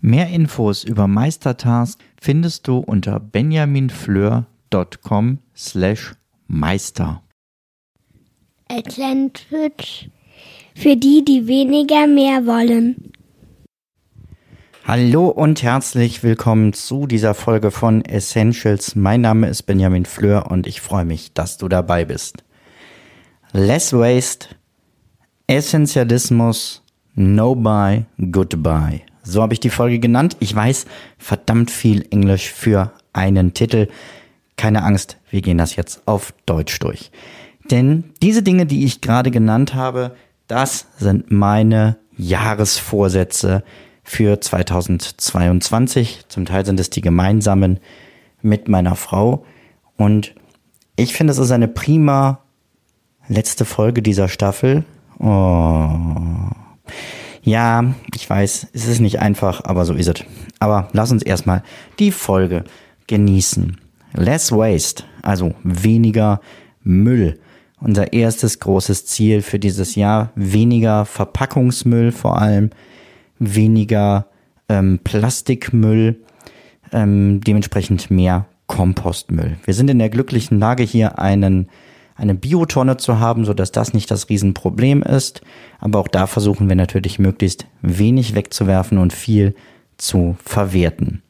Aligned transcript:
Mehr 0.00 0.28
Infos 0.28 0.84
über 0.84 1.08
Meistertask 1.08 1.98
findest 2.20 2.68
du 2.68 2.78
unter 2.78 3.18
benjaminfleur.com 3.18 5.38
slash 5.56 6.14
meister. 6.46 7.22
Atlantic 8.68 10.10
für 10.74 10.96
die, 10.96 11.24
die 11.24 11.46
weniger 11.46 12.06
mehr 12.06 12.46
wollen. 12.46 13.12
Hallo 14.84 15.28
und 15.28 15.62
herzlich 15.62 16.22
willkommen 16.22 16.72
zu 16.72 17.06
dieser 17.06 17.34
Folge 17.34 17.70
von 17.70 18.04
Essentials. 18.04 18.94
Mein 18.94 19.22
Name 19.22 19.48
ist 19.48 19.64
Benjamin 19.64 20.04
Fleur 20.04 20.50
und 20.50 20.66
ich 20.66 20.80
freue 20.80 21.04
mich, 21.04 21.32
dass 21.32 21.58
du 21.58 21.68
dabei 21.68 22.04
bist. 22.04 22.44
Less 23.52 23.92
Waste, 23.92 24.48
Essentialismus, 25.46 26.82
No 27.14 27.54
Buy, 27.54 28.04
Goodbye. 28.30 29.02
So 29.26 29.42
habe 29.42 29.52
ich 29.52 29.60
die 29.60 29.70
Folge 29.70 29.98
genannt. 29.98 30.36
Ich 30.40 30.54
weiß 30.54 30.86
verdammt 31.18 31.70
viel 31.70 32.06
Englisch 32.10 32.50
für 32.50 32.92
einen 33.12 33.54
Titel. 33.54 33.88
Keine 34.56 34.84
Angst, 34.84 35.18
wir 35.30 35.42
gehen 35.42 35.58
das 35.58 35.76
jetzt 35.76 36.02
auf 36.06 36.32
Deutsch 36.46 36.78
durch. 36.78 37.10
Denn 37.70 38.04
diese 38.22 38.42
Dinge, 38.42 38.66
die 38.66 38.84
ich 38.84 39.00
gerade 39.00 39.30
genannt 39.30 39.74
habe, 39.74 40.14
das 40.46 40.86
sind 40.96 41.30
meine 41.32 41.96
Jahresvorsätze 42.16 43.64
für 44.04 44.40
2022. 44.40 46.26
Zum 46.28 46.46
Teil 46.46 46.64
sind 46.64 46.78
es 46.78 46.90
die 46.90 47.00
gemeinsamen 47.00 47.80
mit 48.40 48.68
meiner 48.68 48.94
Frau. 48.94 49.44
Und 49.96 50.34
ich 50.94 51.14
finde, 51.14 51.32
es 51.32 51.38
ist 51.38 51.50
eine 51.50 51.68
prima 51.68 52.40
letzte 53.28 53.64
Folge 53.64 54.02
dieser 54.02 54.28
Staffel. 54.28 54.84
Oh. 55.18 55.90
Ja, 57.46 57.94
ich 58.12 58.28
weiß, 58.28 58.66
es 58.72 58.88
ist 58.88 58.98
nicht 58.98 59.20
einfach, 59.20 59.62
aber 59.62 59.84
so 59.84 59.94
ist 59.94 60.08
es. 60.08 60.24
Aber 60.58 60.88
lass 60.92 61.12
uns 61.12 61.22
erstmal 61.22 61.62
die 62.00 62.10
Folge 62.10 62.64
genießen. 63.06 63.76
Less 64.14 64.50
Waste, 64.50 65.04
also 65.22 65.54
weniger 65.62 66.40
Müll. 66.82 67.38
Unser 67.80 68.12
erstes 68.12 68.58
großes 68.58 69.06
Ziel 69.06 69.42
für 69.42 69.60
dieses 69.60 69.94
Jahr, 69.94 70.32
weniger 70.34 71.04
Verpackungsmüll 71.04 72.10
vor 72.10 72.42
allem, 72.42 72.70
weniger 73.38 74.26
ähm, 74.68 74.98
Plastikmüll, 75.04 76.18
ähm, 76.90 77.42
dementsprechend 77.42 78.10
mehr 78.10 78.46
Kompostmüll. 78.66 79.56
Wir 79.64 79.74
sind 79.74 79.88
in 79.88 80.00
der 80.00 80.08
glücklichen 80.10 80.58
Lage, 80.58 80.82
hier 80.82 81.20
einen 81.20 81.68
eine 82.16 82.34
Biotonne 82.34 82.96
zu 82.96 83.20
haben, 83.20 83.44
so 83.44 83.54
dass 83.54 83.72
das 83.72 83.92
nicht 83.92 84.10
das 84.10 84.28
Riesenproblem 84.28 85.02
ist. 85.02 85.42
Aber 85.78 85.98
auch 85.98 86.08
da 86.08 86.26
versuchen 86.26 86.68
wir 86.68 86.76
natürlich 86.76 87.18
möglichst 87.18 87.66
wenig 87.82 88.34
wegzuwerfen 88.34 88.98
und 88.98 89.12
viel 89.12 89.54
zu 89.98 90.36
verwerten. 90.44 91.22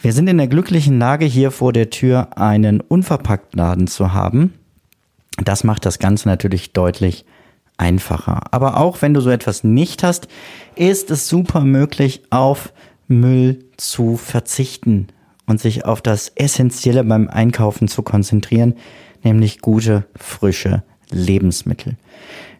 Wir 0.00 0.12
sind 0.12 0.28
in 0.28 0.38
der 0.38 0.48
glücklichen 0.48 0.98
Lage, 0.98 1.24
hier 1.24 1.50
vor 1.50 1.72
der 1.72 1.90
Tür 1.90 2.36
einen 2.36 2.80
Unverpacktladen 2.80 3.86
zu 3.86 4.12
haben. 4.12 4.54
Das 5.42 5.64
macht 5.64 5.86
das 5.86 5.98
Ganze 5.98 6.28
natürlich 6.28 6.72
deutlich 6.72 7.24
einfacher. 7.76 8.42
Aber 8.50 8.76
auch 8.76 9.02
wenn 9.02 9.14
du 9.14 9.20
so 9.20 9.30
etwas 9.30 9.64
nicht 9.64 10.02
hast, 10.02 10.28
ist 10.76 11.10
es 11.10 11.28
super 11.28 11.60
möglich, 11.60 12.22
auf 12.30 12.72
Müll 13.08 13.64
zu 13.76 14.16
verzichten 14.16 15.08
und 15.46 15.60
sich 15.60 15.84
auf 15.84 16.00
das 16.00 16.32
Essentielle 16.34 17.04
beim 17.04 17.28
Einkaufen 17.28 17.88
zu 17.88 18.02
konzentrieren, 18.02 18.74
nämlich 19.24 19.60
gute, 19.60 20.04
frische 20.16 20.82
Lebensmittel. 21.10 21.96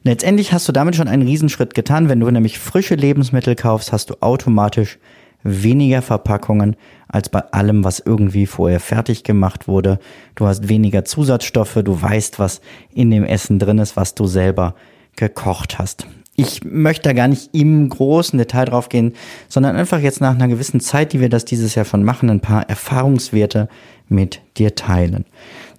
Letztendlich 0.03 0.53
hast 0.53 0.69
du 0.69 0.73
damit 0.73 0.97
schon 0.97 1.09
einen 1.09 1.27
Riesenschritt 1.27 1.75
getan. 1.75 2.09
Wenn 2.09 2.21
du 2.21 2.31
nämlich 2.31 2.59
frische 2.59 2.95
Lebensmittel 2.95 3.55
kaufst, 3.55 3.93
hast 3.93 4.11
du 4.11 4.15
automatisch 4.21 4.99
weniger 5.45 6.03
Verpackungen 6.03 6.77
als 7.09 7.29
bei 7.29 7.41
allem, 7.41 7.85
was 7.85 8.01
irgendwie 8.01 8.47
vorher 8.47 8.81
fertig 8.81 9.25
gemacht 9.25 9.69
wurde. 9.69 9.99
Du 10.35 10.47
hast 10.47 10.69
weniger 10.69 11.05
Zusatzstoffe, 11.05 11.79
du 11.85 12.01
weißt, 12.01 12.39
was 12.39 12.61
in 12.93 13.11
dem 13.11 13.25
Essen 13.25 13.59
drin 13.59 13.79
ist, 13.79 13.97
was 13.97 14.15
du 14.15 14.27
selber 14.27 14.75
gekocht 15.17 15.79
hast. 15.79 16.07
Ich 16.37 16.65
möchte 16.65 17.05
da 17.05 17.13
gar 17.13 17.29
nicht 17.29 17.51
im 17.55 17.89
großen 17.89 18.39
Detail 18.39 18.65
drauf 18.65 18.89
gehen, 18.89 19.15
sondern 19.49 19.77
einfach 19.77 20.01
jetzt 20.01 20.21
nach 20.21 20.35
einer 20.35 20.49
gewissen 20.49 20.81
Zeit, 20.81 21.13
die 21.13 21.21
wir 21.21 21.29
das 21.29 21.45
dieses 21.45 21.77
Jahr 21.77 21.85
schon 21.85 22.03
machen, 22.03 22.29
ein 22.29 22.41
paar 22.41 22.69
Erfahrungswerte 22.69 23.69
mit 24.09 24.41
dir 24.57 24.75
teilen. 24.75 25.27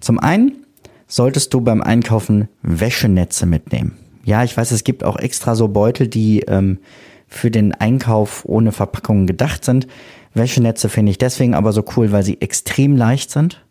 Zum 0.00 0.18
einen 0.18 0.65
solltest 1.06 1.54
du 1.54 1.60
beim 1.60 1.82
Einkaufen 1.82 2.48
Wäschenetze 2.62 3.46
mitnehmen. 3.46 3.96
Ja, 4.24 4.42
ich 4.42 4.56
weiß, 4.56 4.72
es 4.72 4.84
gibt 4.84 5.04
auch 5.04 5.16
extra 5.16 5.54
so 5.54 5.68
Beutel, 5.68 6.08
die 6.08 6.40
ähm, 6.40 6.78
für 7.28 7.50
den 7.50 7.72
Einkauf 7.72 8.44
ohne 8.44 8.72
Verpackungen 8.72 9.26
gedacht 9.26 9.64
sind. 9.64 9.86
Wäschenetze 10.34 10.88
finde 10.88 11.10
ich 11.10 11.18
deswegen 11.18 11.54
aber 11.54 11.72
so 11.72 11.84
cool, 11.96 12.12
weil 12.12 12.22
sie 12.22 12.40
extrem 12.40 12.96
leicht 12.96 13.30
sind 13.30 13.64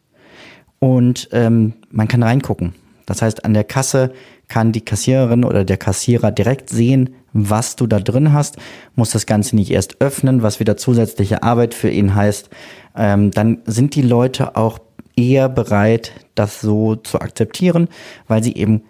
und 0.79 1.29
ähm, 1.31 1.73
man 1.91 2.07
kann 2.07 2.23
reingucken. 2.23 2.73
Das 3.05 3.21
heißt, 3.21 3.45
an 3.45 3.53
der 3.53 3.63
Kasse 3.63 4.13
kann 4.47 4.71
die 4.71 4.83
Kassiererin 4.83 5.43
oder 5.43 5.63
der 5.63 5.77
Kassierer 5.77 6.31
direkt 6.31 6.69
sehen, 6.69 7.15
was 7.33 7.75
du 7.75 7.85
da 7.87 7.99
drin 7.99 8.33
hast, 8.33 8.57
muss 8.95 9.11
das 9.11 9.25
Ganze 9.25 9.55
nicht 9.55 9.71
erst 9.71 10.01
öffnen, 10.01 10.41
was 10.41 10.59
wieder 10.59 10.77
zusätzliche 10.77 11.43
Arbeit 11.43 11.73
für 11.73 11.89
ihn 11.89 12.15
heißt. 12.15 12.49
Ähm, 12.95 13.31
dann 13.31 13.59
sind 13.65 13.95
die 13.95 14.01
Leute 14.01 14.55
auch 14.55 14.79
eher 15.15 15.49
bereit, 15.49 16.11
das 16.35 16.61
so 16.61 16.95
zu 16.95 17.19
akzeptieren, 17.19 17.87
weil 18.27 18.43
sie 18.43 18.55
eben 18.55 18.83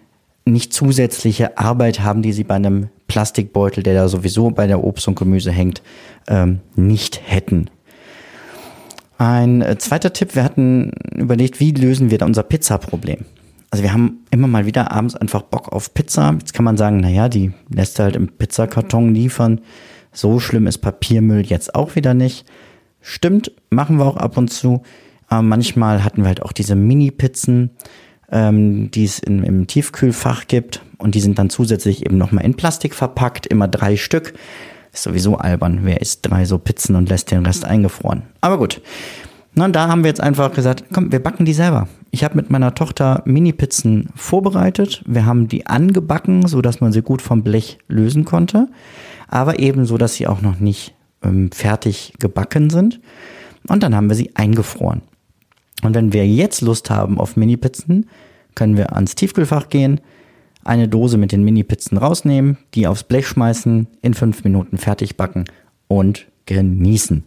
nicht 0.44 0.72
zusätzliche 0.72 1.58
Arbeit 1.58 2.00
haben, 2.00 2.22
die 2.22 2.32
sie 2.32 2.44
bei 2.44 2.54
einem 2.54 2.88
Plastikbeutel, 3.08 3.82
der 3.82 3.94
da 3.94 4.08
sowieso 4.08 4.50
bei 4.50 4.66
der 4.66 4.82
Obst 4.82 5.08
und 5.08 5.16
Gemüse 5.16 5.50
hängt, 5.50 5.82
ähm, 6.28 6.60
nicht 6.74 7.20
hätten. 7.24 7.70
Ein 9.18 9.62
äh, 9.62 9.78
zweiter 9.78 10.12
Tipp, 10.12 10.34
wir 10.34 10.44
hatten 10.44 10.92
überlegt, 11.14 11.58
wie 11.58 11.72
lösen 11.72 12.10
wir 12.10 12.18
da 12.18 12.26
unser 12.26 12.42
Pizza-Problem? 12.42 13.24
Also 13.70 13.82
wir 13.82 13.92
haben 13.92 14.24
immer 14.30 14.46
mal 14.46 14.66
wieder 14.66 14.92
abends 14.92 15.16
einfach 15.16 15.42
Bock 15.42 15.72
auf 15.72 15.92
Pizza. 15.94 16.32
Jetzt 16.38 16.54
kann 16.54 16.64
man 16.64 16.76
sagen, 16.76 17.00
naja, 17.00 17.28
die 17.28 17.52
lässt 17.68 17.98
halt 17.98 18.14
im 18.14 18.28
Pizzakarton 18.28 19.14
liefern. 19.14 19.60
So 20.12 20.38
schlimm 20.38 20.66
ist 20.66 20.78
Papiermüll 20.78 21.44
jetzt 21.44 21.74
auch 21.74 21.96
wieder 21.96 22.14
nicht. 22.14 22.46
Stimmt, 23.00 23.52
machen 23.70 23.98
wir 23.98 24.06
auch 24.06 24.16
ab 24.16 24.36
und 24.36 24.48
zu. 24.48 24.82
Aber 25.28 25.42
manchmal 25.42 26.04
hatten 26.04 26.22
wir 26.22 26.28
halt 26.28 26.42
auch 26.42 26.52
diese 26.52 26.74
Mini-Pizzen, 26.74 27.70
ähm, 28.30 28.90
die 28.90 29.04
es 29.04 29.18
in, 29.18 29.42
im 29.42 29.66
Tiefkühlfach 29.66 30.46
gibt. 30.46 30.82
Und 30.98 31.14
die 31.14 31.20
sind 31.20 31.38
dann 31.38 31.50
zusätzlich 31.50 32.04
eben 32.06 32.18
nochmal 32.18 32.44
in 32.44 32.54
Plastik 32.54 32.94
verpackt, 32.94 33.46
immer 33.46 33.68
drei 33.68 33.96
Stück. 33.96 34.34
Ist 34.92 35.02
sowieso 35.02 35.36
albern. 35.36 35.80
Wer 35.82 36.00
isst 36.00 36.20
drei 36.22 36.44
so 36.44 36.58
Pizzen 36.58 36.96
und 36.96 37.08
lässt 37.08 37.30
den 37.30 37.44
Rest 37.44 37.64
eingefroren? 37.64 38.22
Aber 38.40 38.58
gut. 38.58 38.80
Na, 39.54 39.68
da 39.68 39.88
haben 39.88 40.04
wir 40.04 40.08
jetzt 40.08 40.20
einfach 40.20 40.52
gesagt, 40.52 40.84
komm, 40.92 41.12
wir 41.12 41.22
backen 41.22 41.46
die 41.46 41.54
selber. 41.54 41.88
Ich 42.10 42.24
habe 42.24 42.36
mit 42.36 42.50
meiner 42.50 42.74
Tochter 42.74 43.22
Mini-Pizzen 43.24 44.10
vorbereitet. 44.14 45.02
Wir 45.06 45.24
haben 45.24 45.48
die 45.48 45.66
angebacken, 45.66 46.46
so 46.46 46.60
dass 46.62 46.80
man 46.80 46.92
sie 46.92 47.02
gut 47.02 47.22
vom 47.22 47.42
Blech 47.42 47.78
lösen 47.88 48.24
konnte. 48.24 48.68
Aber 49.28 49.58
eben 49.58 49.86
so, 49.86 49.96
dass 49.96 50.14
sie 50.14 50.26
auch 50.26 50.42
noch 50.42 50.60
nicht 50.60 50.94
ähm, 51.22 51.50
fertig 51.52 52.12
gebacken 52.18 52.70
sind. 52.70 53.00
Und 53.66 53.82
dann 53.82 53.94
haben 53.94 54.08
wir 54.08 54.16
sie 54.16 54.30
eingefroren. 54.34 55.02
Und 55.82 55.94
wenn 55.94 56.12
wir 56.12 56.26
jetzt 56.26 56.60
Lust 56.60 56.90
haben 56.90 57.20
auf 57.20 57.36
Mini-Pizzen, 57.36 58.08
können 58.54 58.76
wir 58.76 58.94
ans 58.94 59.14
Tiefkühlfach 59.14 59.68
gehen, 59.68 60.00
eine 60.64 60.88
Dose 60.88 61.18
mit 61.18 61.32
den 61.32 61.44
Mini-Pizzen 61.44 61.98
rausnehmen, 61.98 62.58
die 62.74 62.86
aufs 62.86 63.04
Blech 63.04 63.28
schmeißen, 63.28 63.86
in 64.02 64.14
fünf 64.14 64.42
Minuten 64.42 64.78
fertig 64.78 65.16
backen 65.16 65.44
und 65.88 66.26
genießen. 66.46 67.24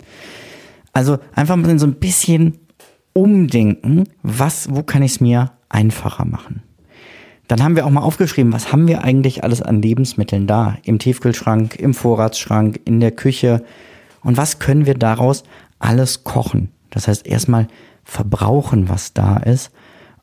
Also 0.94 1.20
einfach 1.34 1.56
mal 1.56 1.80
so 1.80 1.86
ein 1.86 1.96
bisschen 1.96 2.58
umdenken, 3.14 4.06
was, 4.24 4.74
wo 4.74 4.84
kann 4.84 5.04
ich 5.04 5.14
es 5.14 5.22
mir 5.22 5.52
einfacher 5.70 6.26
machen? 6.26 6.64
Dann 7.48 7.64
haben 7.64 7.76
wir 7.76 7.86
auch 7.86 7.92
mal 7.92 8.02
aufgeschrieben, 8.02 8.54
was 8.54 8.72
haben 8.72 8.88
wir 8.88 9.04
eigentlich 9.04 9.44
alles 9.44 9.62
an 9.62 9.82
Lebensmitteln 9.82 10.46
da? 10.46 10.78
Im 10.84 11.00
Tiefkühlschrank, 11.00 11.76
im 11.78 11.94
Vorratsschrank, 11.94 12.80
in 12.86 13.00
der 13.00 13.12
Küche. 13.12 13.64
Und 14.22 14.38
was 14.38 14.60
können 14.60 14.86
wir 14.86 14.94
daraus 14.94 15.44
alles 15.80 16.24
kochen? 16.24 16.70
Das 16.92 17.08
heißt, 17.08 17.26
erstmal 17.26 17.68
verbrauchen, 18.10 18.90
was 18.90 19.14
da 19.14 19.38
ist. 19.38 19.72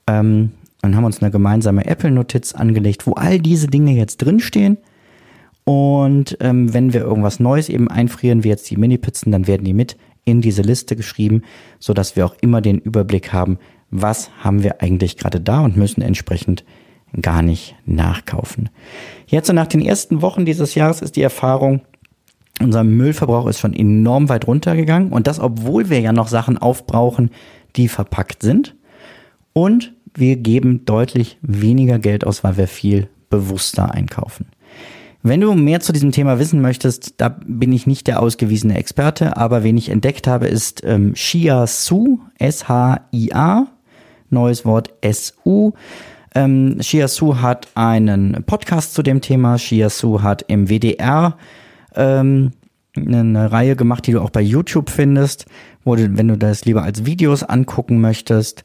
Ähm, 0.07 0.53
und 0.83 0.95
haben 0.95 1.05
uns 1.05 1.21
eine 1.21 1.31
gemeinsame 1.31 1.87
Apple-Notiz 1.87 2.55
angelegt, 2.55 3.07
wo 3.07 3.15
all 3.15 3.41
diese 3.41 3.67
Dinge 3.67 3.93
jetzt 3.93 4.19
drinstehen. 4.19 4.79
Und 5.65 6.37
ähm, 6.41 6.73
wenn 6.73 6.93
wir 6.93 7.01
irgendwas 7.01 7.41
Neues 7.41 7.69
eben 7.69 7.89
einfrieren, 7.89 8.45
wie 8.45 8.49
jetzt 8.49 8.71
die 8.71 8.77
Mini-Pizzen, 8.77 9.33
dann 9.33 9.49
werden 9.49 9.65
die 9.65 9.75
mit 9.75 9.97
in 10.25 10.41
diese 10.41 10.63
Liste 10.63 10.95
geschrieben, 10.95 11.43
so 11.79 11.93
dass 11.93 12.15
wir 12.15 12.27
auch 12.27 12.37
immer 12.41 12.61
den 12.61 12.79
Überblick 12.79 13.33
haben, 13.33 13.59
was 13.91 14.31
haben 14.41 14.63
wir 14.63 14.81
eigentlich 14.83 15.17
gerade 15.17 15.41
da 15.41 15.61
und 15.61 15.77
müssen 15.77 16.03
entsprechend 16.03 16.65
gar 17.21 17.43
nicht 17.43 17.77
nachkaufen. 17.85 18.69
Jetzt 19.27 19.47
so 19.47 19.53
nach 19.53 19.67
den 19.67 19.81
ersten 19.81 20.23
Wochen 20.23 20.45
dieses 20.45 20.75
Jahres 20.75 21.01
ist 21.01 21.17
die 21.17 21.23
Erfahrung, 21.23 21.81
unser 22.61 22.85
Müllverbrauch 22.85 23.47
ist 23.47 23.61
schon 23.61 23.75
enorm 23.75 24.29
weit 24.29 24.47
runtergegangen 24.47 25.13
und 25.13 25.27
das, 25.27 25.41
obwohl 25.41 25.91
wir 25.91 26.01
ja 26.01 26.13
noch 26.13 26.29
Sachen 26.29 26.59
aufbrauchen, 26.59 27.31
die 27.77 27.89
verpackt 27.89 28.43
sind. 28.43 28.75
Und 29.53 29.93
wir 30.15 30.37
geben 30.37 30.85
deutlich 30.85 31.39
weniger 31.43 31.99
Geld 31.99 32.27
aus, 32.27 32.45
weil 32.45 32.57
wir 32.57 32.69
viel 32.69 33.09
bewusster 33.31 33.93
einkaufen. 33.93 34.47
Wenn 35.23 35.41
du 35.41 35.55
mehr 35.55 35.81
zu 35.81 35.93
diesem 35.93 36.13
Thema 36.13 36.39
wissen 36.39 36.61
möchtest, 36.61 37.15
da 37.21 37.37
bin 37.45 37.73
ich 37.73 37.87
nicht 37.87 38.07
der 38.07 38.23
ausgewiesene 38.23 38.77
Experte, 38.77 39.37
aber 39.37 39.65
wen 39.65 39.77
ich 39.77 39.89
entdeckt 39.89 40.29
habe, 40.29 40.47
ist 40.47 40.83
ähm, 40.85 41.17
Shia 41.17 41.67
Su, 41.67 42.21
S-H-I-A, 42.39 43.67
neues 44.31 44.65
Wort 44.65 44.93
S-U. 45.01 45.73
Ähm, 46.35 46.77
Shia 46.81 47.09
Su 47.09 47.41
hat 47.41 47.67
einen 47.75 48.45
Podcast 48.45 48.95
zu 48.95 49.03
dem 49.03 49.21
Thema. 49.21 49.59
Shia 49.59 49.91
Su 49.91 50.23
hat 50.23 50.45
im 50.47 50.69
WDR 50.69 51.37
ähm, 51.97 52.53
eine 52.97 53.51
Reihe 53.51 53.75
gemacht, 53.75 54.07
die 54.07 54.13
du 54.13 54.21
auch 54.21 54.31
bei 54.31 54.43
YouTube 54.43 54.91
findest, 54.91 55.47
du, 55.95 56.17
wenn 56.17 56.27
du 56.27 56.37
das 56.37 56.65
lieber 56.65 56.83
als 56.83 57.07
Videos 57.07 57.45
angucken 57.45 58.01
möchtest. 58.01 58.65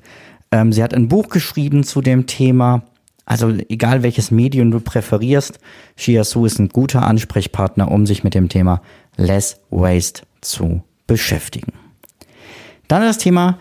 Ähm, 0.51 0.73
sie 0.73 0.81
hat 0.81 0.93
ein 0.93 1.07
Buch 1.07 1.29
geschrieben 1.29 1.83
zu 1.83 2.01
dem 2.01 2.25
Thema. 2.25 2.83
Also 3.25 3.49
egal 3.69 4.01
welches 4.01 4.31
Medium 4.31 4.71
du 4.71 4.79
präferierst, 4.79 5.59
Shiasu 5.95 6.45
ist 6.45 6.59
ein 6.59 6.69
guter 6.69 7.03
Ansprechpartner, 7.03 7.91
um 7.91 8.05
sich 8.07 8.23
mit 8.23 8.33
dem 8.33 8.49
Thema 8.49 8.81
Less 9.15 9.59
Waste 9.69 10.23
zu 10.41 10.81
beschäftigen. 11.05 11.73
Dann 12.87 13.03
das 13.03 13.19
Thema 13.19 13.59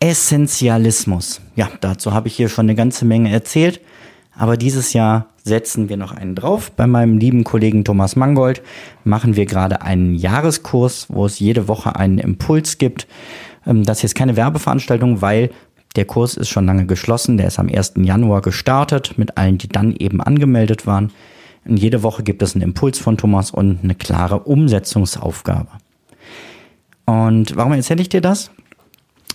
Essentialismus. 0.00 1.40
Ja, 1.56 1.70
dazu 1.80 2.12
habe 2.12 2.28
ich 2.28 2.36
hier 2.36 2.48
schon 2.48 2.66
eine 2.66 2.74
ganze 2.74 3.04
Menge 3.04 3.30
erzählt, 3.30 3.80
aber 4.40 4.56
dieses 4.56 4.94
Jahr 4.94 5.26
setzen 5.44 5.90
wir 5.90 5.98
noch 5.98 6.12
einen 6.12 6.34
drauf. 6.34 6.72
Bei 6.72 6.86
meinem 6.86 7.18
lieben 7.18 7.44
Kollegen 7.44 7.84
Thomas 7.84 8.16
Mangold 8.16 8.62
machen 9.04 9.36
wir 9.36 9.44
gerade 9.44 9.82
einen 9.82 10.14
Jahreskurs, 10.14 11.08
wo 11.10 11.26
es 11.26 11.40
jede 11.40 11.68
Woche 11.68 11.96
einen 11.96 12.16
Impuls 12.16 12.78
gibt. 12.78 13.06
Ähm, 13.66 13.84
das 13.84 14.00
hier 14.00 14.06
ist 14.06 14.14
keine 14.14 14.36
Werbeveranstaltung, 14.36 15.20
weil 15.20 15.50
der 15.94 16.06
Kurs 16.06 16.38
ist 16.38 16.48
schon 16.48 16.64
lange 16.64 16.86
geschlossen. 16.86 17.36
Der 17.36 17.48
ist 17.48 17.58
am 17.58 17.68
1. 17.68 17.92
Januar 17.98 18.40
gestartet 18.40 19.18
mit 19.18 19.36
allen, 19.36 19.58
die 19.58 19.68
dann 19.68 19.94
eben 19.94 20.22
angemeldet 20.22 20.86
waren. 20.86 21.12
Und 21.66 21.76
jede 21.76 22.02
Woche 22.02 22.22
gibt 22.22 22.40
es 22.40 22.54
einen 22.54 22.62
Impuls 22.62 22.98
von 22.98 23.18
Thomas 23.18 23.50
und 23.50 23.80
eine 23.84 23.94
klare 23.94 24.38
Umsetzungsaufgabe. 24.38 25.68
Und 27.04 27.56
warum 27.56 27.74
erzähle 27.74 28.00
ich 28.00 28.08
dir 28.08 28.22
das? 28.22 28.50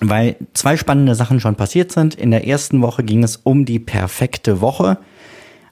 Weil 0.01 0.36
zwei 0.53 0.77
spannende 0.77 1.15
Sachen 1.15 1.39
schon 1.39 1.56
passiert 1.56 1.92
sind. 1.92 2.15
In 2.15 2.31
der 2.31 2.47
ersten 2.47 2.81
Woche 2.81 3.03
ging 3.03 3.24
es 3.24 3.38
um 3.38 3.65
die 3.65 3.80
perfekte 3.80 4.62
Woche. 4.62 4.97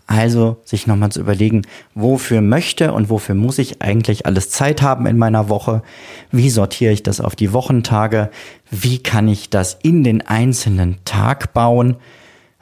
Also 0.05 0.57
sich 0.65 0.85
nochmal 0.85 1.11
zu 1.11 1.21
überlegen, 1.21 1.61
wofür 1.95 2.41
möchte 2.41 2.91
und 2.91 3.09
wofür 3.09 3.35
muss 3.35 3.57
ich 3.57 3.81
eigentlich 3.81 4.25
alles 4.25 4.49
Zeit 4.49 4.81
haben 4.81 5.05
in 5.05 5.17
meiner 5.17 5.47
Woche? 5.47 5.81
Wie 6.29 6.49
sortiere 6.49 6.91
ich 6.91 7.03
das 7.03 7.21
auf 7.21 7.35
die 7.35 7.53
Wochentage? 7.53 8.29
Wie 8.69 9.01
kann 9.01 9.27
ich 9.27 9.49
das 9.49 9.77
in 9.81 10.03
den 10.03 10.21
einzelnen 10.21 10.97
Tag 11.05 11.53
bauen? 11.53 11.97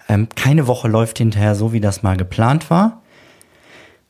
Ähm, 0.08 0.30
keine 0.36 0.68
Woche 0.68 0.88
läuft 0.88 1.18
hinterher 1.18 1.56
so, 1.56 1.74
wie 1.74 1.80
das 1.80 2.04
mal 2.04 2.16
geplant 2.16 2.70
war. 2.70 3.02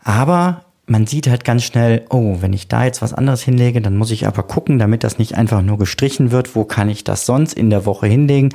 Aber 0.04 0.66
man 0.92 1.08
sieht 1.08 1.28
halt 1.28 1.46
ganz 1.46 1.64
schnell, 1.64 2.04
oh, 2.10 2.40
wenn 2.42 2.52
ich 2.52 2.68
da 2.68 2.84
jetzt 2.84 3.02
was 3.02 3.14
anderes 3.14 3.42
hinlege, 3.42 3.80
dann 3.80 3.96
muss 3.96 4.12
ich 4.12 4.28
aber 4.28 4.44
gucken, 4.44 4.78
damit 4.78 5.06
das 5.06 5.18
nicht 5.18 5.36
einfach 5.36 5.62
nur 5.62 5.78
gestrichen 5.78 6.32
wird, 6.32 6.54
wo 6.54 6.66
kann 6.66 6.90
ich 6.90 7.06
das 7.06 7.26
sonst 7.26 7.54
in 7.54 7.70
der 7.70 7.86
Woche 7.86 8.08
hinlegen? 8.08 8.50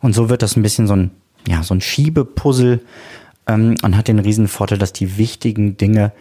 Und 0.00 0.14
so 0.14 0.30
wird 0.30 0.40
das 0.40 0.56
ein 0.56 0.62
bisschen 0.62 0.86
so 0.86 0.96
ein, 0.96 1.10
ja, 1.46 1.62
so 1.62 1.74
ein 1.74 1.82
Schiebepuzzle 1.82 2.80
ähm, 3.46 3.74
und 3.82 3.94
hat 3.94 4.08
den 4.08 4.20
riesen 4.20 4.48
Vorteil, 4.48 4.78
dass 4.78 4.94
die 4.94 5.18
wichtigen 5.18 5.76
Dinge 5.76 6.12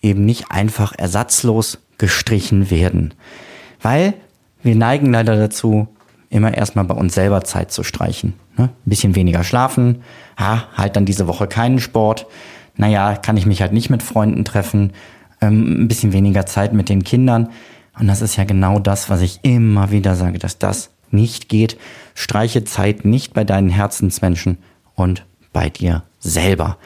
eben 0.00 0.24
nicht 0.24 0.52
einfach 0.52 0.94
ersatzlos 0.96 1.78
gestrichen 1.98 2.70
werden. 2.70 3.12
Weil 3.82 4.14
wir 4.62 4.76
neigen 4.76 5.10
leider 5.10 5.36
dazu, 5.36 5.88
immer 6.30 6.54
erstmal 6.54 6.84
bei 6.84 6.94
uns 6.94 7.14
selber 7.14 7.42
Zeit 7.42 7.72
zu 7.72 7.82
streichen. 7.82 8.34
Ne? 8.56 8.66
Ein 8.66 8.88
bisschen 8.88 9.16
weniger 9.16 9.42
schlafen, 9.42 10.02
ha, 10.38 10.68
halt 10.76 10.94
dann 10.94 11.04
diese 11.04 11.26
Woche 11.26 11.48
keinen 11.48 11.80
Sport. 11.80 12.26
Naja, 12.76 13.16
kann 13.16 13.36
ich 13.36 13.46
mich 13.46 13.60
halt 13.60 13.72
nicht 13.72 13.90
mit 13.90 14.04
Freunden 14.04 14.44
treffen, 14.44 14.92
ähm, 15.40 15.84
ein 15.84 15.88
bisschen 15.88 16.12
weniger 16.12 16.46
Zeit 16.46 16.72
mit 16.72 16.88
den 16.88 17.04
Kindern. 17.04 17.50
Und 17.98 18.08
das 18.08 18.22
ist 18.22 18.36
ja 18.36 18.44
genau 18.44 18.78
das, 18.78 19.10
was 19.10 19.20
ich 19.20 19.40
immer 19.42 19.90
wieder 19.90 20.14
sage, 20.16 20.38
dass 20.38 20.58
das 20.58 20.90
nicht 21.10 21.48
geht. 21.48 21.78
Streiche 22.14 22.64
Zeit 22.64 23.04
nicht 23.04 23.34
bei 23.34 23.44
deinen 23.44 23.68
Herzensmenschen 23.68 24.58
und 24.94 25.24
bei 25.52 25.70
dir 25.70 26.02
selber. 26.18 26.78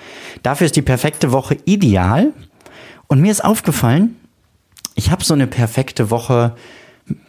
Dafür 0.42 0.66
ist 0.66 0.76
die 0.76 0.82
perfekte 0.82 1.32
Woche 1.32 1.56
ideal. 1.64 2.32
Und 3.08 3.20
mir 3.20 3.32
ist 3.32 3.44
aufgefallen, 3.44 4.16
ich 4.94 5.10
habe 5.10 5.24
so 5.24 5.34
eine 5.34 5.46
perfekte 5.46 6.10
Woche 6.10 6.54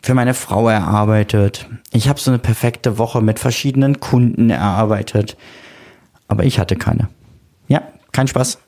für 0.02 0.14
meine 0.14 0.34
Frau 0.34 0.70
erarbeitet. 0.70 1.68
Ich 1.92 2.08
habe 2.08 2.20
so 2.20 2.30
eine 2.30 2.40
perfekte 2.40 2.98
Woche 2.98 3.22
mit 3.22 3.40
verschiedenen 3.40 4.00
Kunden 4.00 4.50
erarbeitet. 4.50 5.38
Aber 6.28 6.44
ich 6.44 6.60
hatte 6.60 6.76
keine. 6.76 7.10
Ja, 7.68 7.82
kein 8.12 8.28
Spaß. 8.28 8.60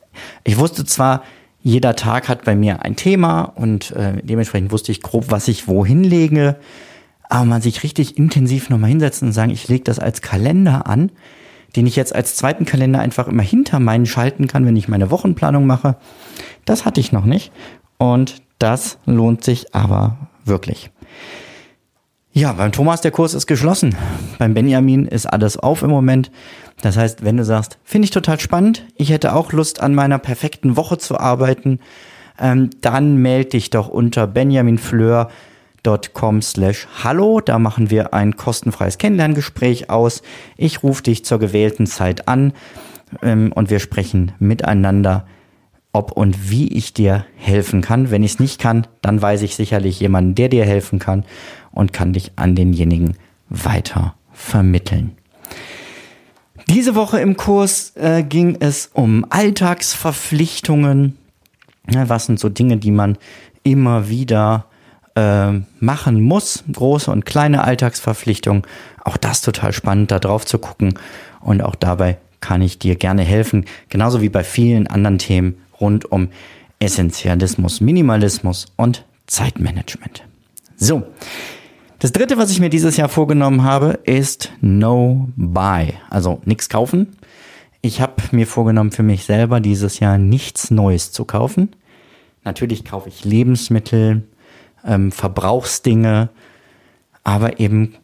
Ich 0.44 0.58
wusste 0.58 0.84
zwar, 0.84 1.22
jeder 1.64 1.96
Tag 1.96 2.28
hat 2.28 2.44
bei 2.44 2.54
mir 2.54 2.82
ein 2.82 2.94
Thema 2.94 3.42
und 3.42 3.90
äh, 3.92 4.22
dementsprechend 4.22 4.70
wusste 4.70 4.92
ich 4.92 5.00
grob, 5.00 5.30
was 5.30 5.48
ich 5.48 5.66
wohin 5.66 6.04
lege. 6.04 6.56
Aber 7.30 7.46
man 7.46 7.62
sich 7.62 7.82
richtig 7.82 8.18
intensiv 8.18 8.68
nochmal 8.68 8.90
hinsetzen 8.90 9.28
und 9.28 9.32
sagen, 9.32 9.50
ich 9.50 9.66
lege 9.66 9.82
das 9.82 9.98
als 9.98 10.20
Kalender 10.20 10.86
an, 10.86 11.10
den 11.74 11.86
ich 11.86 11.96
jetzt 11.96 12.14
als 12.14 12.36
zweiten 12.36 12.66
Kalender 12.66 13.00
einfach 13.00 13.28
immer 13.28 13.42
hinter 13.42 13.80
meinen 13.80 14.04
schalten 14.04 14.46
kann, 14.46 14.66
wenn 14.66 14.76
ich 14.76 14.88
meine 14.88 15.10
Wochenplanung 15.10 15.66
mache. 15.66 15.96
Das 16.66 16.84
hatte 16.84 17.00
ich 17.00 17.12
noch 17.12 17.24
nicht. 17.24 17.50
Und 17.96 18.42
das 18.58 18.98
lohnt 19.06 19.42
sich 19.42 19.74
aber 19.74 20.18
wirklich. 20.44 20.90
Ja, 22.44 22.52
beim 22.52 22.72
Thomas 22.72 23.00
der 23.00 23.10
Kurs 23.10 23.32
ist 23.32 23.46
geschlossen. 23.46 23.96
Beim 24.38 24.52
Benjamin 24.52 25.06
ist 25.06 25.24
alles 25.24 25.56
auf 25.56 25.80
im 25.80 25.88
Moment. 25.88 26.30
Das 26.82 26.94
heißt, 26.94 27.24
wenn 27.24 27.38
du 27.38 27.44
sagst, 27.46 27.78
finde 27.84 28.04
ich 28.04 28.10
total 28.10 28.38
spannend, 28.38 28.84
ich 28.96 29.08
hätte 29.08 29.34
auch 29.34 29.52
Lust 29.52 29.80
an 29.80 29.94
meiner 29.94 30.18
perfekten 30.18 30.76
Woche 30.76 30.98
zu 30.98 31.18
arbeiten, 31.18 31.80
ähm, 32.38 32.68
dann 32.82 33.16
melde 33.16 33.48
dich 33.48 33.70
doch 33.70 33.88
unter 33.88 34.26
Benjamin 34.26 34.76
Fleur 34.76 35.30
com 36.12 36.42
slash 36.42 36.86
hallo. 37.02 37.40
Da 37.40 37.58
machen 37.58 37.88
wir 37.88 38.12
ein 38.12 38.36
kostenfreies 38.36 38.98
Kennenlerngespräch 38.98 39.88
aus. 39.88 40.20
Ich 40.58 40.82
rufe 40.82 41.02
dich 41.02 41.24
zur 41.24 41.38
gewählten 41.38 41.86
Zeit 41.86 42.28
an 42.28 42.52
ähm, 43.22 43.52
und 43.54 43.70
wir 43.70 43.78
sprechen 43.78 44.32
miteinander, 44.38 45.24
ob 45.94 46.12
und 46.12 46.50
wie 46.50 46.68
ich 46.68 46.92
dir 46.92 47.24
helfen 47.36 47.80
kann. 47.80 48.10
Wenn 48.10 48.22
ich 48.22 48.32
es 48.32 48.40
nicht 48.40 48.60
kann, 48.60 48.86
dann 49.00 49.22
weiß 49.22 49.42
ich 49.42 49.56
sicherlich 49.56 50.00
jemanden, 50.00 50.34
der 50.34 50.48
dir 50.48 50.64
helfen 50.64 50.98
kann 50.98 51.24
und 51.72 51.92
kann 51.92 52.12
dich 52.12 52.32
an 52.36 52.54
denjenigen 52.54 53.16
weiter 53.48 54.14
vermitteln. 54.32 55.16
Diese 56.68 56.94
Woche 56.94 57.20
im 57.20 57.36
Kurs 57.36 57.92
äh, 57.96 58.22
ging 58.22 58.56
es 58.60 58.90
um 58.92 59.26
Alltagsverpflichtungen. 59.28 61.16
Ja, 61.90 62.08
was 62.08 62.26
sind 62.26 62.40
so 62.40 62.48
Dinge, 62.48 62.78
die 62.78 62.90
man 62.90 63.18
immer 63.62 64.08
wieder 64.08 64.66
äh, 65.14 65.52
machen 65.78 66.22
muss, 66.22 66.64
große 66.72 67.10
und 67.10 67.26
kleine 67.26 67.62
Alltagsverpflichtungen. 67.62 68.62
Auch 69.04 69.16
das 69.16 69.42
total 69.42 69.72
spannend, 69.72 70.10
da 70.10 70.18
drauf 70.18 70.46
zu 70.46 70.58
gucken. 70.58 70.98
Und 71.40 71.62
auch 71.62 71.74
dabei 71.74 72.18
kann 72.40 72.62
ich 72.62 72.78
dir 72.78 72.96
gerne 72.96 73.22
helfen, 73.22 73.66
genauso 73.90 74.20
wie 74.22 74.28
bei 74.28 74.42
vielen 74.42 74.86
anderen 74.86 75.18
Themen 75.18 75.63
rund 75.84 76.10
um 76.10 76.28
Essentialismus, 76.78 77.80
Minimalismus 77.80 78.66
und 78.76 79.04
Zeitmanagement. 79.26 80.24
So. 80.76 81.02
Das 81.98 82.12
dritte, 82.12 82.36
was 82.36 82.50
ich 82.50 82.60
mir 82.60 82.70
dieses 82.70 82.96
Jahr 82.96 83.08
vorgenommen 83.08 83.62
habe, 83.62 84.00
ist 84.04 84.52
No 84.60 85.28
Buy. 85.36 85.94
Also 86.10 86.40
nichts 86.44 86.68
kaufen. 86.68 87.16
Ich 87.80 88.00
habe 88.00 88.14
mir 88.32 88.46
vorgenommen, 88.46 88.92
für 88.92 89.02
mich 89.02 89.24
selber 89.24 89.60
dieses 89.60 90.00
Jahr 90.00 90.18
nichts 90.18 90.70
Neues 90.70 91.12
zu 91.12 91.24
kaufen. 91.24 91.70
Natürlich 92.42 92.84
kaufe 92.84 93.08
ich 93.08 93.24
Lebensmittel, 93.24 94.22
ähm, 94.84 95.12
Verbrauchsdinge, 95.12 96.28
aber 97.22 97.60
eben 97.60 97.94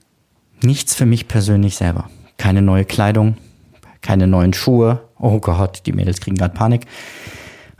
nichts 0.62 0.94
für 0.94 1.06
mich 1.06 1.28
persönlich 1.28 1.76
selber. 1.76 2.08
Keine 2.36 2.62
neue 2.62 2.84
Kleidung, 2.84 3.36
keine 4.00 4.26
neuen 4.26 4.54
Schuhe. 4.54 5.00
Oh 5.18 5.40
Gott, 5.40 5.82
die 5.84 5.92
Mädels 5.92 6.20
kriegen 6.20 6.36
gerade 6.36 6.54
Panik. 6.54 6.86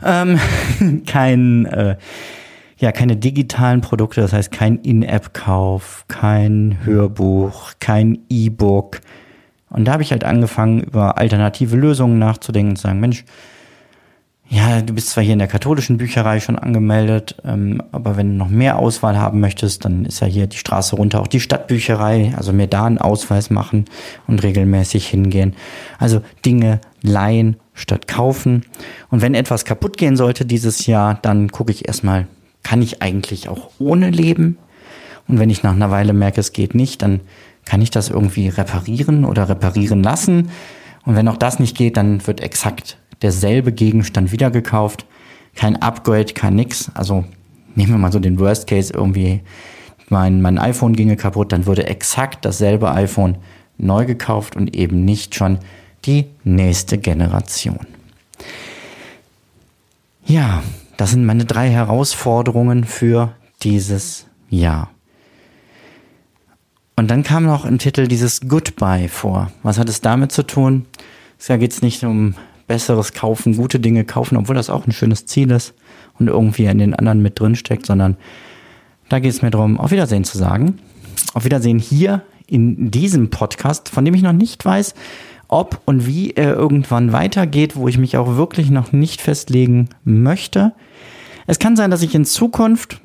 Ähm, 0.03 0.39
kein, 1.05 1.65
äh, 1.65 1.97
ja, 2.77 2.91
keine 2.91 3.15
digitalen 3.15 3.81
Produkte, 3.81 4.21
das 4.21 4.33
heißt 4.33 4.51
kein 4.51 4.77
In-App-Kauf, 4.77 6.05
kein 6.07 6.79
Hörbuch, 6.83 7.73
kein 7.79 8.19
E-Book. 8.29 9.01
Und 9.69 9.85
da 9.85 9.93
habe 9.93 10.03
ich 10.03 10.11
halt 10.11 10.23
angefangen, 10.23 10.81
über 10.81 11.17
alternative 11.17 11.75
Lösungen 11.75 12.19
nachzudenken 12.19 12.71
und 12.71 12.75
zu 12.77 12.83
sagen, 12.83 12.99
Mensch, 12.99 13.23
ja, 14.51 14.81
du 14.81 14.93
bist 14.93 15.11
zwar 15.11 15.23
hier 15.23 15.31
in 15.31 15.39
der 15.39 15.47
katholischen 15.47 15.95
Bücherei 15.95 16.41
schon 16.41 16.59
angemeldet, 16.59 17.37
ähm, 17.45 17.81
aber 17.93 18.17
wenn 18.17 18.31
du 18.31 18.35
noch 18.35 18.49
mehr 18.49 18.79
Auswahl 18.79 19.17
haben 19.17 19.39
möchtest, 19.39 19.85
dann 19.85 20.03
ist 20.03 20.19
ja 20.19 20.27
hier 20.27 20.45
die 20.45 20.57
Straße 20.57 20.97
runter 20.97 21.21
auch 21.21 21.27
die 21.27 21.39
Stadtbücherei, 21.39 22.33
also 22.35 22.51
mir 22.51 22.67
da 22.67 22.83
einen 22.83 22.97
Ausweis 22.97 23.49
machen 23.49 23.85
und 24.27 24.43
regelmäßig 24.43 25.07
hingehen. 25.07 25.55
Also 25.99 26.21
Dinge 26.45 26.81
leihen 27.01 27.60
statt 27.73 28.07
kaufen. 28.07 28.63
Und 29.09 29.21
wenn 29.21 29.33
etwas 29.33 29.65
kaputt 29.65 29.97
gehen 29.97 30.15
sollte 30.15 30.45
dieses 30.45 30.85
Jahr, 30.85 31.19
dann 31.21 31.51
gucke 31.51 31.71
ich 31.71 31.87
erstmal, 31.87 32.27
kann 32.63 32.81
ich 32.81 33.01
eigentlich 33.01 33.49
auch 33.49 33.71
ohne 33.79 34.09
leben? 34.09 34.57
Und 35.27 35.39
wenn 35.39 35.49
ich 35.49 35.63
nach 35.63 35.73
einer 35.73 35.91
Weile 35.91 36.13
merke, 36.13 36.41
es 36.41 36.51
geht 36.51 36.75
nicht, 36.75 37.01
dann 37.01 37.21
kann 37.65 37.81
ich 37.81 37.91
das 37.91 38.09
irgendwie 38.09 38.49
reparieren 38.49 39.25
oder 39.25 39.47
reparieren 39.49 40.03
lassen. 40.03 40.49
Und 41.05 41.15
wenn 41.15 41.27
auch 41.27 41.37
das 41.37 41.59
nicht 41.59 41.77
geht, 41.77 41.97
dann 41.97 42.25
wird 42.27 42.41
exakt 42.41 42.97
derselbe 43.21 43.71
Gegenstand 43.71 44.31
wieder 44.31 44.51
gekauft. 44.51 45.05
Kein 45.55 45.81
Upgrade, 45.81 46.33
kein 46.33 46.55
nix. 46.55 46.91
Also 46.93 47.23
nehmen 47.75 47.93
wir 47.93 47.97
mal 47.97 48.11
so 48.11 48.19
den 48.19 48.39
Worst 48.39 48.67
Case 48.67 48.93
irgendwie. 48.93 49.41
Mein, 50.09 50.41
mein 50.41 50.57
iPhone 50.57 50.95
ginge 50.95 51.15
kaputt, 51.15 51.51
dann 51.51 51.65
würde 51.65 51.87
exakt 51.87 52.43
dasselbe 52.43 52.91
iPhone 52.91 53.37
neu 53.77 54.05
gekauft 54.05 54.55
und 54.55 54.75
eben 54.75 55.05
nicht 55.05 55.35
schon 55.35 55.59
die 56.05 56.25
nächste 56.43 56.97
Generation. 56.97 57.85
Ja, 60.25 60.63
das 60.97 61.11
sind 61.11 61.25
meine 61.25 61.45
drei 61.45 61.69
Herausforderungen 61.69 62.83
für 62.83 63.33
dieses 63.63 64.27
Jahr. 64.49 64.89
Und 66.95 67.09
dann 67.09 67.23
kam 67.23 67.45
noch 67.45 67.65
im 67.65 67.79
Titel 67.79 68.07
dieses 68.07 68.41
Goodbye 68.41 69.09
vor. 69.09 69.51
Was 69.63 69.79
hat 69.79 69.89
es 69.89 70.01
damit 70.01 70.31
zu 70.31 70.43
tun? 70.43 70.85
Da 71.47 71.57
geht 71.57 71.71
es 71.71 71.81
nicht 71.81 72.03
um 72.03 72.35
besseres 72.67 73.13
Kaufen, 73.13 73.57
gute 73.57 73.79
Dinge 73.79 74.05
kaufen, 74.05 74.37
obwohl 74.37 74.55
das 74.55 74.69
auch 74.69 74.85
ein 74.85 74.91
schönes 74.91 75.25
Ziel 75.25 75.51
ist 75.51 75.73
und 76.19 76.27
irgendwie 76.27 76.65
in 76.65 76.77
den 76.77 76.93
anderen 76.93 77.21
mit 77.21 77.39
drin 77.39 77.55
steckt, 77.55 77.85
sondern 77.85 78.17
da 79.09 79.19
geht 79.19 79.31
es 79.31 79.41
mir 79.41 79.49
darum, 79.49 79.79
auf 79.79 79.91
Wiedersehen 79.91 80.23
zu 80.23 80.37
sagen. 80.37 80.79
Auf 81.33 81.43
Wiedersehen 81.43 81.79
hier 81.79 82.21
in 82.47 82.91
diesem 82.91 83.29
Podcast, 83.29 83.89
von 83.89 84.05
dem 84.05 84.13
ich 84.13 84.21
noch 84.21 84.31
nicht 84.33 84.63
weiß, 84.63 84.93
ob 85.51 85.81
und 85.85 86.07
wie 86.07 86.31
er 86.31 86.55
irgendwann 86.55 87.11
weitergeht, 87.11 87.75
wo 87.75 87.87
ich 87.87 87.99
mich 87.99 88.17
auch 88.17 88.37
wirklich 88.37 88.71
noch 88.71 88.91
nicht 88.91 89.21
festlegen 89.21 89.89
möchte. 90.03 90.73
Es 91.45 91.59
kann 91.59 91.75
sein, 91.75 91.91
dass 91.91 92.01
ich 92.01 92.15
in 92.15 92.25
Zukunft 92.25 93.01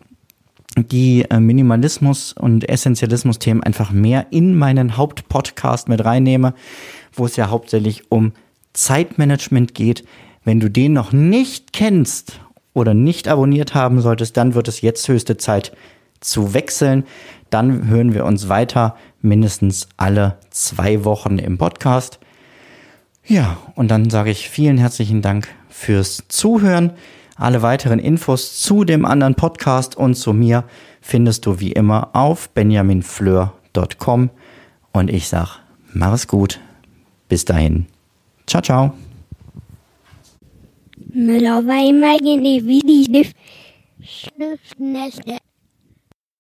die 0.76 1.23
äh, 1.23 1.41
Minimalismus- 1.41 2.35
und 2.35 2.69
Essentialismus-Themen 2.69 3.62
einfach 3.62 3.91
mehr 3.91 4.26
in 4.31 4.57
meinen 4.57 4.97
Hauptpodcast 4.97 5.88
mit 5.88 6.05
reinnehme, 6.05 6.55
wo 7.12 7.25
es 7.26 7.37
ja 7.37 7.50
hauptsächlich 7.50 8.11
um 8.11 8.33
Zeitmanagement 8.75 9.75
geht. 9.75 10.05
Wenn 10.45 10.61
du 10.61 10.71
den 10.71 10.93
noch 10.93 11.12
nicht 11.12 11.73
kennst 11.73 12.41
oder 12.75 12.95
nicht 12.95 13.26
abonniert 13.26 13.75
haben 13.75 14.00
solltest, 14.00 14.37
dann 14.37 14.55
wird 14.55 14.69
es 14.69 14.83
jetzt 14.83 15.09
höchste 15.09 15.37
Zeit 15.37 15.73
zu 16.21 16.55
wechseln. 16.55 17.05
Dann 17.50 17.88
hören 17.88 18.15
wir 18.15 18.25
uns 18.25 18.49
weiter 18.49 18.97
mindestens 19.23 19.88
alle 19.97 20.38
zwei 20.50 21.05
Wochen 21.05 21.38
im 21.38 21.59
Podcast. 21.59 22.21
Ja, 23.28 23.56
und 23.75 23.90
dann 23.90 24.09
sage 24.09 24.30
ich 24.30 24.49
vielen 24.49 24.78
herzlichen 24.78 25.21
Dank 25.21 25.49
fürs 25.68 26.25
Zuhören. 26.28 26.92
Alle 27.35 27.61
weiteren 27.61 27.99
Infos 27.99 28.61
zu 28.61 28.85
dem 28.85 29.04
anderen 29.04 29.35
Podcast 29.35 29.97
und 29.97 30.14
zu 30.14 30.33
mir 30.33 30.64
findest 31.00 31.45
du 31.45 31.59
wie 31.59 31.73
immer 31.73 32.11
auf 32.14 32.49
benjaminfleur.com. 32.50 34.30
Und 34.92 35.11
ich 35.11 35.28
sage, 35.28 35.50
mach 35.92 36.12
es 36.12 36.28
gut. 36.28 36.61
Bis 37.28 37.45
dahin. 37.45 37.87
Ciao, 38.47 38.62
ciao. 38.62 38.95
War 41.12 41.88
immer 41.88 42.18
wie 42.21 42.80
die 42.80 43.26
Schnüffnächte. 44.02 45.38